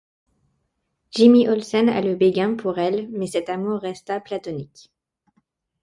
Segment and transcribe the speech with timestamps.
[1.11, 4.91] Jimmy Olsen a le béguin pour elle mais cet amour resta platonique.